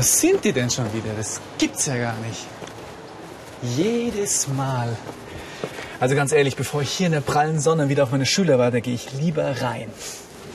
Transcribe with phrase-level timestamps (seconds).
[0.00, 1.12] Was sind die denn schon wieder?
[1.14, 2.46] Das gibt's ja gar nicht.
[3.76, 4.96] Jedes Mal.
[6.00, 8.80] Also ganz ehrlich, bevor ich hier in der prallen Sonne wieder auf meine Schüler warte,
[8.80, 9.90] gehe ich lieber rein.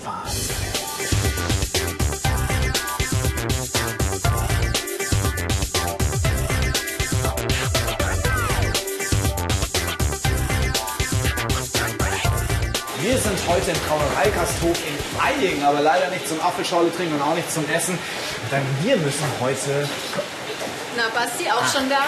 [0.04, 0.56] Wahnsinn.
[13.00, 17.36] Wir sind heute im Brauereikasthof in Feying, aber leider nicht zum Apfelschorle trinken und auch
[17.36, 18.00] nicht zum Essen.
[18.56, 19.86] Denn wir müssen heute
[20.96, 22.06] Na, Basti, auch schon da?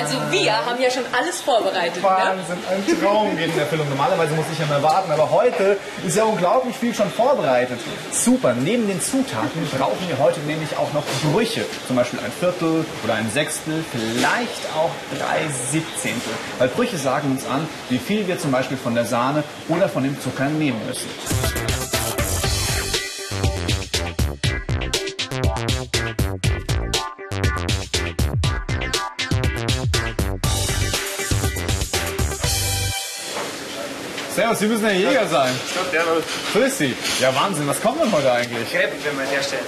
[0.00, 2.02] Also wir haben ja schon alles vorbereitet.
[2.02, 2.02] Ne?
[2.02, 3.88] Wahnsinn, ein Traum geht in Erfüllung.
[3.88, 7.78] Normalerweise muss ich ja mal warten, aber heute ist ja unglaublich viel schon vorbereitet.
[8.10, 11.64] Super, neben den Zutaten brauchen wir heute nämlich auch noch Brüche.
[11.86, 16.32] Zum Beispiel ein Viertel oder ein Sechstel, vielleicht auch drei Siebzehntel.
[16.58, 20.02] Weil Brüche sagen uns an, wie viel wir zum Beispiel von der Sahne oder von
[20.02, 21.08] dem Zucker nehmen müssen.
[34.44, 35.52] Servus, Sie müssen der Jäger sein.
[36.52, 36.94] Grüß Sie.
[37.20, 38.70] Ja, Wahnsinn, was kommt denn heute eigentlich?
[38.70, 39.62] Crepe, wenn man herstellt.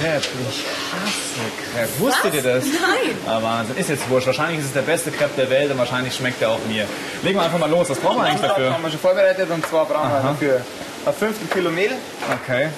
[0.00, 2.00] Crepe, ich hasse Crepe.
[2.00, 2.64] Wusstet ihr das?
[2.64, 3.16] Nein.
[3.28, 4.26] Ah, Wahnsinn, ist jetzt wurscht.
[4.26, 6.86] Wahrscheinlich ist es der beste Crepe der Welt und wahrscheinlich schmeckt er auch mir.
[7.22, 7.88] Legen wir einfach mal los.
[7.88, 8.72] Was brauchen wir eigentlich dafür?
[8.72, 10.60] haben wir schon vorbereitet und zwar brauchen wir dafür
[11.06, 11.92] ein Fünftel Kilo Mehl,
[12.42, 12.68] Okay.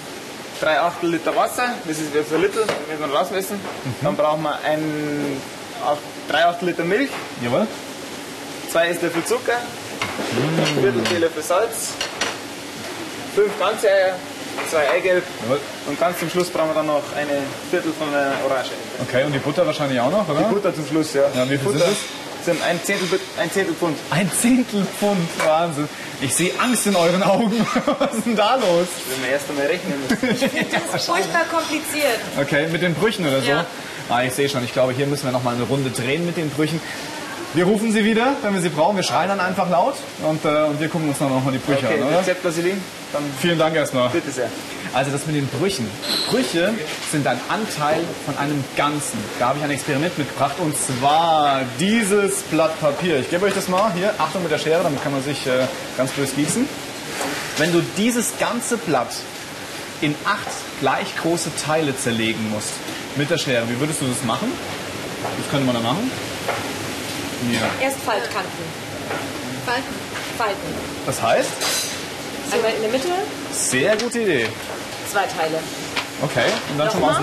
[0.61, 3.59] drei Achtel Liter Wasser, das ist für Liter, wenn wir rausmessen.
[4.03, 5.41] Dann brauchen wir ein,
[5.87, 5.97] acht,
[6.31, 7.09] drei Achtel Liter Milch,
[7.43, 7.67] Jawohl.
[8.71, 9.57] zwei Esslöffel Zucker,
[10.01, 11.91] ein Viertel Teelöffel Salz,
[13.35, 14.15] fünf ganze Eier,
[14.71, 15.61] zwei Eigelb Jawohl.
[15.87, 18.71] und ganz zum Schluss brauchen wir dann noch eine Viertel von der Orange.
[19.07, 20.41] Okay, und die Butter wahrscheinlich auch noch, oder?
[20.49, 21.23] Die Butter zum Schluss, ja.
[21.35, 21.97] Ja, wie viel Butter sind
[22.45, 23.99] sind ein Zehntel, ein Zehntel Pfund.
[24.11, 25.29] Ein Zehntel Pfund.
[25.45, 25.89] Wahnsinn.
[26.23, 27.53] Ich sehe Angst in euren Augen.
[27.99, 28.87] Was ist denn da los?
[29.11, 30.37] Wenn wir erst einmal rechnen müssen.
[30.71, 32.19] Das ist furchtbar kompliziert.
[32.41, 33.49] Okay, mit den Brüchen oder so?
[33.51, 33.67] Ja.
[34.09, 34.65] Ah, ich sehe schon.
[34.65, 36.81] Ich glaube, hier müssen wir noch mal eine Runde drehen mit den Brüchen.
[37.55, 38.97] Wir rufen sie wieder, wenn wir sie brauchen.
[38.97, 41.59] Wir schreien dann einfach laut und, äh, und wir gucken uns dann noch mal die
[41.59, 42.21] Brüche Okay, an, oder?
[42.21, 42.79] Rezept Vaseline,
[43.13, 44.11] dann Vielen Dank erstmal.
[44.11, 44.51] bitte sehr.
[44.93, 45.89] Also das mit den Brüchen.
[46.31, 46.75] Brüche
[47.11, 49.19] sind ein Anteil von einem Ganzen.
[49.39, 53.19] Da habe ich ein Experiment mitgebracht und zwar dieses Blatt Papier.
[53.21, 54.13] Ich gebe euch das mal hier.
[54.19, 55.51] Achtung mit der Schere, damit kann man sich äh,
[55.97, 56.69] ganz böse gießen.
[57.57, 59.09] Wenn du dieses ganze Blatt
[60.01, 60.49] in acht
[60.81, 62.73] gleich große Teile zerlegen musst
[63.17, 64.53] mit der Schere, wie würdest du das machen?
[65.39, 66.11] Das könnte man dann machen.
[67.53, 67.85] Ja.
[67.85, 68.65] Erst Faltkanten.
[69.65, 69.95] Falten.
[70.37, 70.75] Falten.
[71.07, 71.51] Das heißt,
[72.53, 73.09] Einmal in der Mitte,
[73.53, 74.49] sehr gute Idee.
[75.11, 75.59] zwei Teile.
[76.23, 77.23] Okay, und dann schon mal.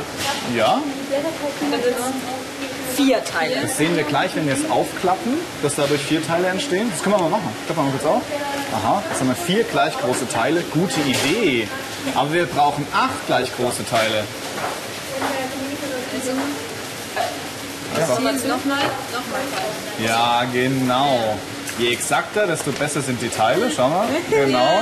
[0.55, 0.79] Ja,
[1.11, 3.61] Dann sind es vier Teile.
[3.61, 6.89] Das sehen wir gleich, wenn wir es aufklappen, dass dadurch vier Teile entstehen.
[6.91, 7.49] Das können wir mal machen.
[7.65, 8.21] Klappen wir mal kurz auf.
[8.73, 10.61] Aha, jetzt haben wir vier gleich große Teile.
[10.71, 11.67] Gute Idee.
[12.13, 14.23] Aber wir brauchen acht gleich große Teile.
[18.01, 18.79] Nochmal, nochmal.
[19.99, 21.37] Ja, genau.
[21.77, 23.69] Je exakter, desto besser sind die Teile.
[23.75, 24.07] Schau mal.
[24.29, 24.79] Genau.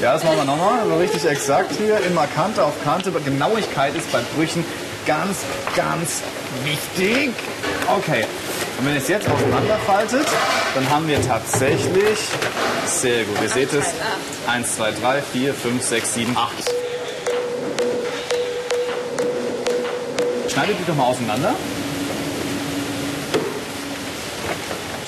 [0.00, 0.86] Ja, das machen wir nochmal.
[0.86, 1.98] So richtig exakt hier.
[2.06, 3.10] Immer Kante auf Kante.
[3.12, 4.64] Genauigkeit ist bei Brüchen
[5.06, 5.38] ganz,
[5.76, 6.22] ganz
[6.64, 7.32] wichtig.
[7.86, 8.24] Okay.
[8.78, 10.26] Und wenn ihr es jetzt auseinanderfaltet,
[10.74, 12.18] dann haben wir tatsächlich,
[12.86, 13.86] sehr gut, ihr seht es,
[14.46, 16.52] 1, 2, 3, 4, 5, 6, 7, 8.
[20.50, 21.54] Schneidet die doch mal auseinander.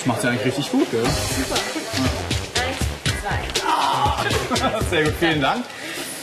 [0.02, 1.04] Das macht sie eigentlich richtig gut, gell?
[4.90, 5.64] Sehr gut, vielen Dank.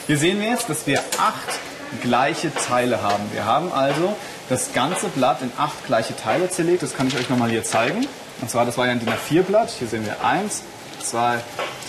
[0.06, 3.23] Hier sehen wir jetzt, dass wir acht gleiche Teile haben.
[3.31, 4.17] Wir haben also
[4.50, 6.84] das ganze Blatt in acht gleiche Teile zerlegt.
[6.84, 8.06] Das kann ich euch nochmal hier zeigen.
[8.41, 9.69] Und zwar, das war ja ein DIN A4-Blatt.
[9.69, 10.63] Hier sehen wir eins,
[11.01, 11.40] zwei,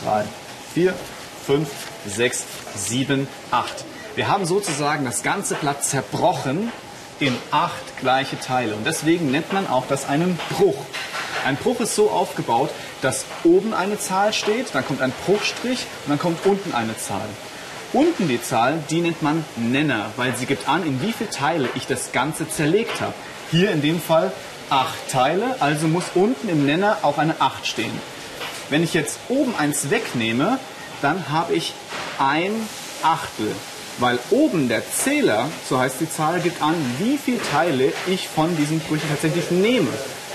[0.04, 0.22] drei,
[0.72, 0.94] vier,
[1.44, 1.68] fünf,
[2.06, 2.44] sechs,
[2.76, 3.84] sieben, acht.
[4.14, 6.70] Wir haben sozusagen das ganze Blatt zerbrochen
[7.18, 8.76] in acht gleiche Teile.
[8.76, 10.76] Und deswegen nennt man auch das einen Bruch.
[11.46, 12.70] Ein Bruch ist so aufgebaut,
[13.02, 17.28] dass oben eine Zahl steht, dann kommt ein Bruchstrich und dann kommt unten eine Zahl.
[17.92, 21.68] Unten die Zahl, die nennt man Nenner, weil sie gibt an, in wie viele Teile
[21.74, 23.14] ich das Ganze zerlegt habe.
[23.50, 24.32] Hier in dem Fall
[24.68, 27.90] acht Teile, also muss unten im Nenner auch eine 8 stehen.
[28.68, 30.58] Wenn ich jetzt oben eins wegnehme,
[31.02, 31.74] dann habe ich
[32.18, 32.52] ein
[33.02, 33.52] Achtel.
[33.98, 38.56] Weil oben der Zähler, so heißt die Zahl, gibt an, wie viele Teile ich von
[38.56, 39.90] diesen Brüchen tatsächlich nehme.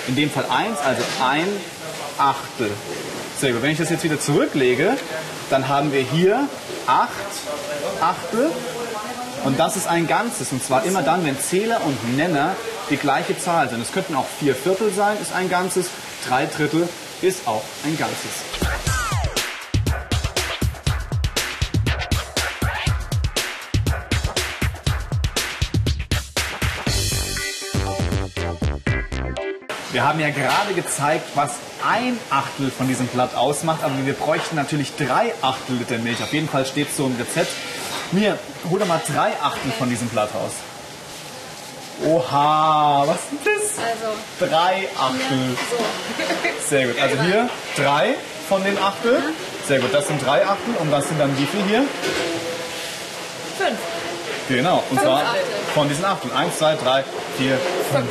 [0.08, 1.48] In dem Fall eins, also ein
[2.18, 2.72] Achtel.
[3.40, 3.62] Sehr gut.
[3.62, 4.98] Wenn ich das jetzt wieder zurücklege,
[5.50, 6.48] dann haben wir hier
[6.88, 7.10] acht
[8.02, 8.52] Achtel.
[9.44, 10.52] Und das ist ein Ganzes.
[10.52, 12.56] Und zwar immer dann, wenn Zähler und Nenner
[12.90, 13.82] die gleiche Zahl sind.
[13.82, 15.88] Es könnten auch vier Viertel sein, ist ein Ganzes.
[16.28, 16.88] Drei Drittel
[17.22, 18.65] ist auch ein Ganzes.
[29.96, 31.52] Wir haben ja gerade gezeigt, was
[31.88, 36.22] ein Achtel von diesem Blatt ausmacht, aber wir bräuchten natürlich drei Achtel Liter Milch.
[36.22, 37.50] Auf jeden Fall steht so im Rezept.
[38.12, 38.38] Mir,
[38.70, 40.52] hol doch mal drei Achtel von diesem Blatt raus.
[42.06, 43.86] Oha, was ist denn das?
[43.86, 45.58] Also, Drei Achtel.
[45.72, 46.68] so.
[46.68, 47.02] Sehr gut.
[47.02, 48.16] Also hier drei
[48.50, 49.24] von den Achtel.
[49.66, 50.76] Sehr gut, das sind drei Achtel.
[50.78, 51.86] Und das sind dann wie viel hier?
[53.58, 53.78] Fünf.
[54.50, 55.42] Genau, und zwar Achtel.
[55.74, 56.36] von diesen Achteln.
[56.36, 57.06] Eins, zwei, drei,
[57.38, 57.58] vier,
[57.94, 58.10] fünf.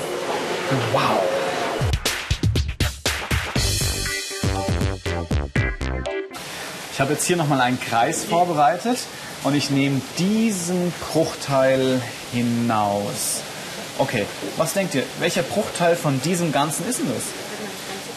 [0.95, 1.34] Wow.
[6.95, 8.99] Ich habe jetzt hier nochmal einen Kreis vorbereitet
[9.43, 12.01] und ich nehme diesen Bruchteil
[12.33, 13.41] hinaus.
[13.99, 14.27] Okay,
[14.57, 15.03] was denkt ihr?
[15.19, 17.25] Welcher Bruchteil von diesem Ganzen ist denn das?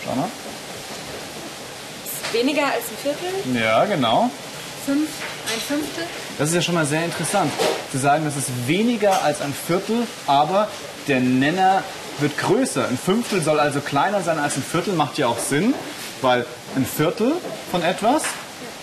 [0.05, 0.29] Schau mal.
[2.31, 3.59] Weniger als ein Viertel?
[3.59, 4.29] Ja, genau.
[4.85, 5.09] Fünf,
[5.51, 6.03] ein Fünftel.
[6.37, 7.51] Das ist ja schon mal sehr interessant.
[7.91, 10.67] Zu sagen, das ist weniger als ein Viertel, aber
[11.07, 11.81] der Nenner
[12.19, 12.87] wird größer.
[12.87, 15.73] Ein Fünftel soll also kleiner sein als ein Viertel, macht ja auch Sinn,
[16.21, 16.45] weil
[16.75, 17.33] ein Viertel
[17.71, 18.21] von etwas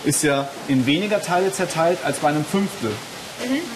[0.05, 2.91] ist ja in weniger Teile zerteilt als bei einem Fünftel.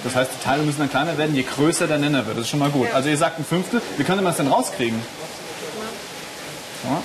[0.03, 2.37] Das heißt, die Teile müssen dann kleiner werden, je größer der Nenner wird.
[2.37, 2.87] Das ist schon mal gut.
[2.93, 3.81] Also ihr sagt ein Fünftel.
[3.97, 4.99] Wie könnte man es denn rauskriegen?
[6.85, 7.01] Ja.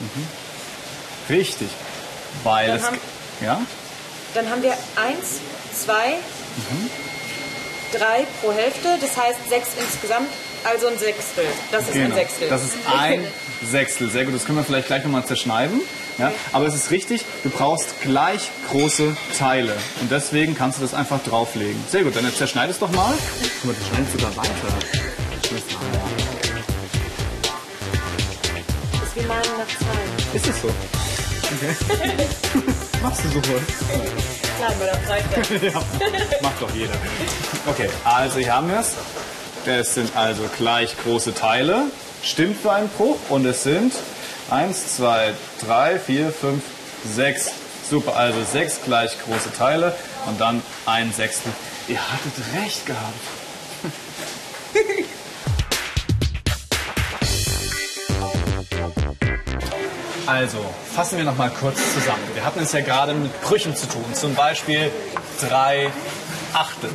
[0.00, 0.26] Mhm.
[1.34, 1.68] Richtig.
[2.44, 2.82] Weil Dann es...
[2.84, 2.98] haben-
[3.40, 3.60] Ja?
[4.34, 5.40] Dann haben wir eins,
[5.74, 6.16] zwei,
[7.92, 8.98] drei pro Hälfte.
[9.00, 10.28] Das heißt sechs insgesamt,
[10.64, 11.46] also ein Sechstel.
[11.72, 12.14] Das ist ein Genau.
[12.14, 12.48] Sechstel.
[12.50, 13.26] Das ist ein
[13.64, 14.10] Sechstel.
[14.10, 15.80] Sehr gut, das können wir vielleicht gleich nochmal zerschneiden.
[16.18, 16.32] Ja?
[16.52, 19.74] Aber es ist richtig, du brauchst gleich große Teile.
[20.00, 21.82] Und deswegen kannst du das einfach drauflegen.
[21.90, 23.14] Sehr gut, dann zerschneid es doch mal.
[23.60, 24.50] Guck mal, du schneidest sogar weiter.
[29.02, 30.36] ist wie malen nach zwei.
[30.36, 30.68] Ist es so?
[30.68, 31.74] Okay.
[33.02, 33.60] Machst du super.
[34.56, 35.82] Klar, bei der ja,
[36.42, 36.94] macht doch jeder.
[37.66, 38.94] Okay, also hier haben wir es.
[39.64, 41.84] Das sind also gleich große Teile.
[42.22, 43.18] Stimmt für einen Bruch.
[43.28, 43.92] Und es sind
[44.50, 45.34] 1, 2,
[45.66, 46.62] 3, 4, 5,
[47.04, 47.50] 6.
[47.88, 49.94] Super, also sechs gleich große Teile
[50.26, 51.52] und dann ein Sechstel.
[51.88, 53.14] Ihr hattet recht gehabt.
[60.26, 60.58] Also,
[60.92, 62.22] fassen wir noch mal kurz zusammen.
[62.34, 64.90] Wir hatten es ja gerade mit Brüchen zu tun, zum Beispiel
[65.40, 65.92] drei
[66.52, 66.90] Achtel.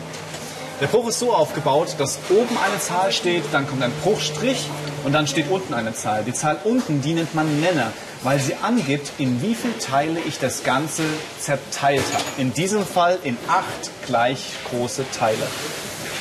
[0.81, 4.68] Der Bruch ist so aufgebaut, dass oben eine Zahl steht, dann kommt ein Bruchstrich
[5.03, 6.24] und dann steht unten eine Zahl.
[6.24, 7.92] Die Zahl unten, die nennt man Nenner,
[8.24, 11.03] weil sie angibt, in wie viele Teile ich das Ganze
[11.39, 12.24] zerteilt habe.
[12.38, 15.48] In diesem Fall in acht gleich große Teile.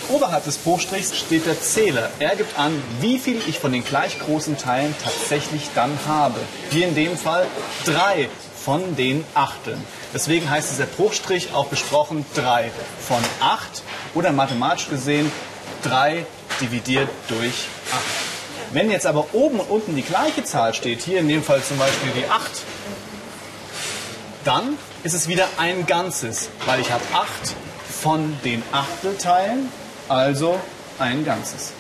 [0.09, 2.11] Oberhalb des Bruchstrichs steht der Zähler.
[2.19, 6.41] Er gibt an, wie viel ich von den gleich großen Teilen tatsächlich dann habe.
[6.71, 7.47] Hier in dem Fall
[7.85, 8.29] drei
[8.65, 9.83] von den Achteln.
[10.13, 12.73] Deswegen heißt dieser Bruchstrich auch besprochen drei
[13.07, 13.83] von acht
[14.15, 15.31] oder mathematisch gesehen
[15.83, 16.27] drei
[16.61, 18.30] dividiert durch acht.
[18.73, 21.77] Wenn jetzt aber oben und unten die gleiche Zahl steht, hier in dem Fall zum
[21.77, 22.63] Beispiel die acht,
[24.45, 27.57] dann ist es wieder ein Ganzes, weil ich habe acht
[28.01, 29.69] von den Achtelteilen,
[30.09, 30.61] also
[31.01, 31.73] ein Ganzes.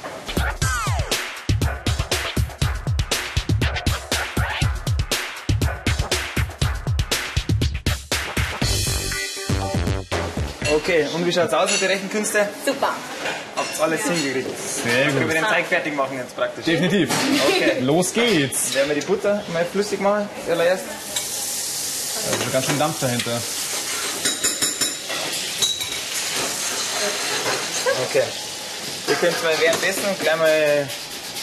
[10.74, 12.48] Okay, und wie schaut's aus mit den Rechenkünsten?
[12.66, 12.94] Super.
[13.80, 14.48] Alles hingekriegt.
[14.84, 15.34] Sehr Können wir gut.
[15.36, 16.64] den Teig fertig machen jetzt praktisch?
[16.64, 17.08] Definitiv.
[17.48, 17.80] Okay.
[17.80, 18.74] Los geht's.
[18.74, 20.84] Werden wir die Butter mal flüssig machen, zuallererst?
[22.30, 23.40] Da ist ganz schön Dampf dahinter.
[28.08, 28.22] Okay.
[29.08, 30.88] Ihr könnt mal währenddessen gleich mal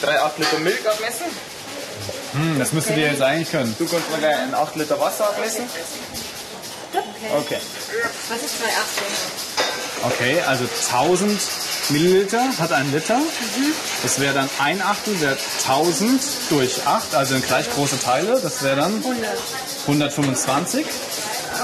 [0.01, 1.25] 3 8 Liter Milch abmessen.
[2.34, 3.75] Hm, das müsstet ihr jetzt eigentlich können.
[3.79, 5.63] Du kannst mal gleich ein 8 Liter Wasser abmessen.
[7.36, 7.58] Okay.
[8.29, 9.03] Was ist zwei Achtel?
[10.03, 11.39] Okay, also 1000
[11.89, 13.20] Milliliter hat ein Liter.
[14.03, 18.39] Das wäre dann ein Achtel, wäre 1000 durch 8, also in gleich große Teile.
[18.41, 19.38] Das wäre dann 100.
[19.88, 20.86] 125.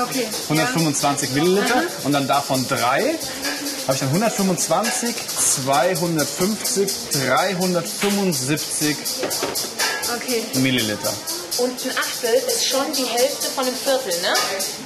[0.07, 0.27] Okay.
[0.49, 3.15] 125 Milliliter und dann davon drei
[3.83, 10.15] habe ich dann 125, 250, 375 Ja.
[10.15, 10.43] Okay.
[10.55, 11.13] Milliliter.
[11.57, 14.33] Und ein Achtel ist schon die Hälfte von einem Viertel, ne?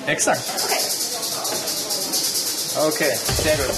[0.08, 0.42] Exakt.
[2.76, 3.76] Okay, sehr gut.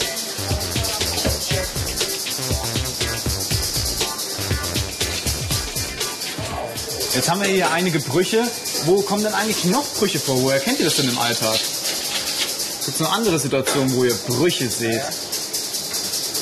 [7.13, 8.48] Jetzt haben wir hier einige Brüche.
[8.86, 10.41] Wo kommen denn eigentlich noch Brüche vor?
[10.41, 11.60] Woher kennt ihr das denn im Alltag?
[12.86, 15.01] Gibt es noch andere Situationen, wo ihr Brüche seht?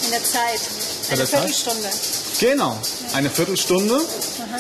[0.06, 0.62] In der Zeit.
[1.10, 1.40] Eine der Zeit?
[1.40, 1.90] Viertelstunde.
[2.40, 2.78] Genau.
[3.14, 4.00] Eine Viertelstunde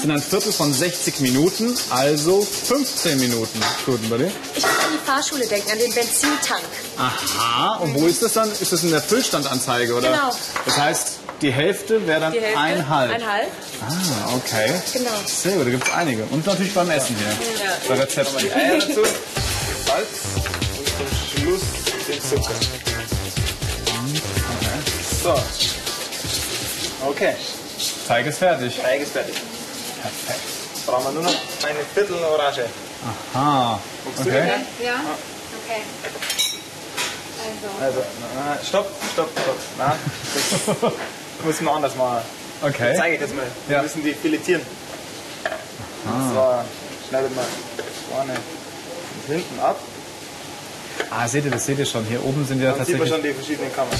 [0.01, 3.61] sind ein Viertel von 60 Minuten, also 15 Minuten.
[3.85, 4.31] Gut, bei dir?
[4.55, 6.63] Ich muss an die Fahrschule denken, an den Benzintank.
[6.97, 8.51] Aha, und wo ist das dann?
[8.51, 10.09] Ist das in der Füllstandanzeige, oder?
[10.09, 10.35] Genau.
[10.65, 11.07] Das heißt,
[11.41, 12.57] Die Hälfte wäre dann Hälfte.
[12.57, 13.11] ein halb.
[13.13, 13.47] Ein halb.
[13.81, 14.73] Ah, okay.
[14.93, 15.11] Genau.
[15.25, 16.23] Sehr gut, da gibt es einige.
[16.23, 17.63] Und natürlich beim Essen hier.
[17.63, 17.71] Ja.
[17.87, 18.39] Bei Rezepten.
[18.39, 19.03] Die Eier dazu,
[19.85, 20.07] Salz
[20.77, 21.61] und zum Schluss
[22.07, 22.53] den Zucker.
[25.23, 25.35] So.
[27.07, 27.35] Okay,
[28.07, 28.79] Teig ist fertig.
[28.81, 29.35] Teig ist fertig.
[30.01, 30.39] Perfekt.
[30.87, 31.35] Brauchen wir nur noch
[31.67, 32.65] eine Viertel Orange.
[33.35, 33.77] Ah,
[34.15, 34.31] du okay.
[34.31, 34.85] den?
[34.87, 34.95] Ja?
[35.63, 35.81] Okay.
[37.39, 37.85] Also.
[37.85, 38.03] Also,
[38.35, 39.59] na, stopp, stopp, stopp.
[39.77, 39.95] Na,
[41.37, 42.19] das muss man anders machen.
[42.61, 42.93] Okay.
[42.97, 43.45] Zeige ich jetzt mal.
[43.67, 43.83] Wir Ja.
[43.83, 44.61] müssen die filetieren.
[46.05, 46.65] Und zwar
[47.09, 47.45] schneidet man
[48.11, 49.77] vorne und hinten ab.
[51.11, 52.05] Ah, seht ihr, das seht ihr schon.
[52.05, 53.09] Hier oben sind ja Dann sieht man tatsächlich.
[53.09, 53.91] schon die verschiedenen Kammern.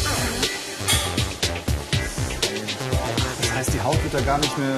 [3.41, 4.75] Das heißt, die Haut wird da gar nicht mehr.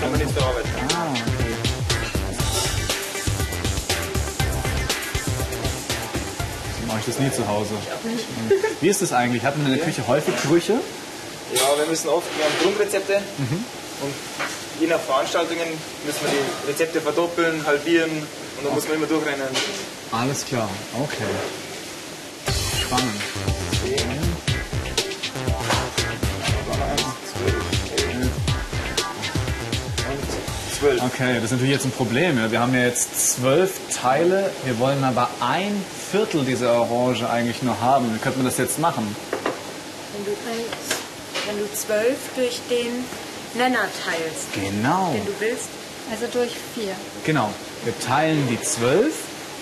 [0.00, 0.70] Kann man nicht verarbeiten.
[0.94, 1.54] Ah, okay.
[6.80, 7.74] So mache ich das nie zu Hause.
[8.80, 9.44] Wie ist das eigentlich?
[9.44, 10.74] Hat man in der Küche häufig Gerüche?
[11.54, 14.14] Ja, wir müssen oft, wir haben Grundrezepte und
[14.80, 15.68] je nach Veranstaltungen
[16.04, 19.46] müssen wir die Rezepte verdoppeln, halbieren und dann muss man immer durchrennen.
[20.10, 20.68] Alles klar,
[21.00, 21.22] okay.
[22.82, 23.20] Spannend.
[30.78, 31.02] Zwölf.
[31.02, 32.36] Okay, das ist natürlich jetzt ein Problem.
[32.38, 32.50] Ja.
[32.50, 37.80] Wir haben ja jetzt zwölf Teile, wir wollen aber ein Viertel dieser Orange eigentlich nur
[37.80, 38.12] haben.
[38.12, 39.14] Wie könnte man das jetzt machen?
[40.12, 40.30] Wenn du,
[41.46, 43.04] wenn du zwölf durch den
[43.54, 45.12] Nenner teilst, Genau.
[45.14, 45.68] den du willst,
[46.10, 46.94] Also durch vier.
[47.24, 47.50] Genau.
[47.84, 49.14] Wir teilen die zwölf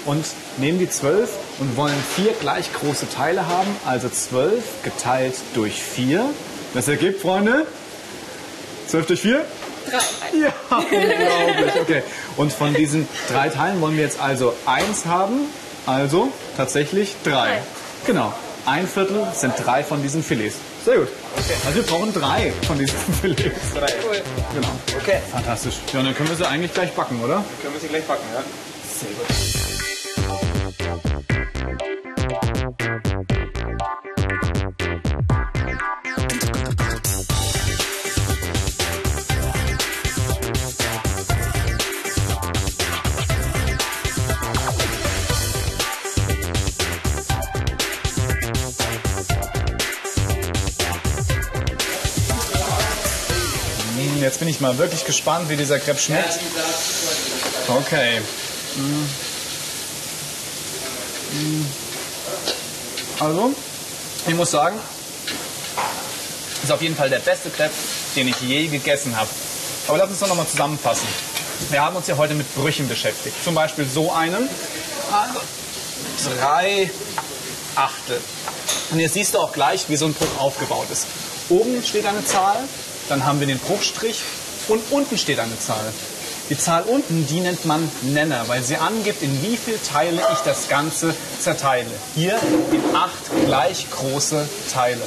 [0.07, 0.25] und
[0.57, 3.69] nehmen die zwölf und wollen vier gleich große Teile haben.
[3.87, 6.25] Also zwölf geteilt durch vier.
[6.75, 7.67] Das ergibt, Freunde,
[8.89, 9.45] zwölf durch vier?
[9.89, 9.99] drei.
[10.39, 11.81] Ja, unglaublich.
[11.81, 12.03] Okay.
[12.37, 15.47] Und von diesen drei Teilen wollen wir jetzt also eins haben.
[15.87, 17.31] Also tatsächlich drei.
[17.33, 17.63] Drei.
[18.07, 18.33] Genau.
[18.67, 20.57] Ein Viertel sind drei von diesen Filets.
[20.85, 21.09] Sehr gut.
[21.65, 23.73] Also wir brauchen drei von diesen Filets.
[23.75, 23.87] Drei.
[24.05, 24.21] Cool.
[24.55, 24.69] Genau.
[25.01, 25.77] Okay, Fantastisch.
[25.93, 27.45] Ja, dann können wir sie eigentlich gleich backen, oder?
[27.63, 28.43] können wir sie gleich backen, ja?
[28.99, 29.62] Sehr gut.
[54.33, 56.39] Jetzt bin ich mal wirklich gespannt, wie dieser Crepe schmeckt.
[57.69, 58.23] Okay.
[58.77, 58.81] Mm.
[61.37, 61.67] Mm.
[63.21, 63.53] Also,
[64.27, 64.81] ich muss sagen,
[66.63, 67.75] ist auf jeden Fall der beste Crepe,
[68.17, 69.29] den ich je gegessen habe.
[69.87, 71.09] Aber lass uns doch nochmal zusammenfassen.
[71.69, 73.37] Wir haben uns ja heute mit Brüchen beschäftigt.
[73.45, 74.49] Zum Beispiel so einen.
[75.13, 75.41] Also,
[76.41, 76.91] drei
[77.75, 78.19] Achtel.
[78.93, 81.07] Und jetzt siehst du auch gleich, wie so ein Bruch aufgebaut ist.
[81.51, 82.57] Oben steht eine Zahl,
[83.13, 84.23] dann haben wir den Bruchstrich
[84.69, 85.93] und unten steht eine Zahl.
[86.49, 90.39] Die Zahl unten, die nennt man Nenner, weil sie angibt, in wie viele Teile ich
[90.41, 91.91] das Ganze zerteile.
[92.15, 92.39] Hier
[92.73, 95.03] in acht gleich große Teile.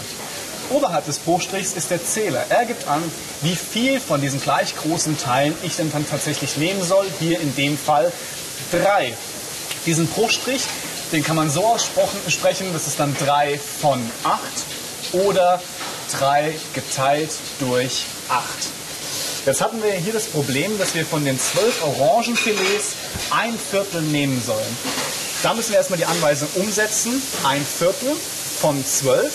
[0.69, 2.45] Oberhalb des Bruchstrichs ist der Zähler.
[2.49, 3.01] Er gibt an,
[3.41, 7.07] wie viel von diesen gleich großen Teilen ich denn dann tatsächlich nehmen soll.
[7.19, 8.11] Hier in dem Fall
[8.71, 9.15] drei.
[9.87, 10.61] Diesen Bruchstrich,
[11.11, 14.41] den kann man so aussprechen, das ist dann 3 von 8
[15.13, 15.61] oder
[16.11, 18.43] 3 geteilt durch 8.
[19.45, 22.95] Jetzt hatten wir hier das Problem, dass wir von den 12 Orangenfilets
[23.29, 24.77] ein Viertel nehmen sollen.
[25.43, 27.21] Da müssen wir erstmal die Anweisung umsetzen.
[27.43, 28.15] Ein Viertel
[28.59, 29.31] von 12.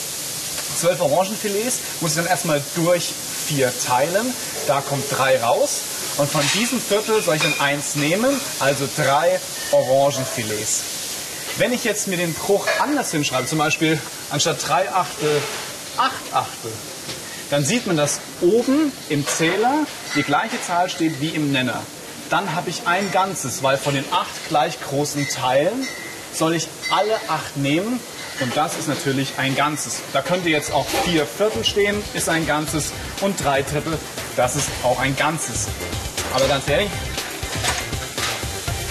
[0.81, 3.13] 12 Orangenfilets muss ich dann erstmal durch
[3.47, 4.35] 4 teilen.
[4.67, 5.81] Da kommt 3 raus.
[6.17, 10.83] Und von diesem Viertel soll ich dann eins nehmen, also drei Orangenfilets.
[11.57, 13.99] Wenn ich jetzt mir den Bruch anders hinschreibe, zum Beispiel
[14.29, 15.41] anstatt 3 Achtel
[16.01, 16.73] 8 Achtel,
[17.51, 21.83] dann sieht man, dass oben im Zähler die gleiche Zahl steht wie im Nenner.
[22.31, 25.87] Dann habe ich ein Ganzes, weil von den acht gleich großen Teilen
[26.33, 28.01] soll ich alle acht nehmen
[28.41, 29.97] und das ist natürlich ein Ganzes.
[30.15, 33.99] Da könnte jetzt auch vier Viertel stehen, ist ein Ganzes und drei Drittel,
[34.37, 35.67] das ist auch ein Ganzes.
[36.33, 36.89] Aber ganz ehrlich,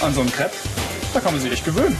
[0.00, 0.54] an so einen Crepe,
[1.12, 1.98] da kann man sich echt gewöhnen.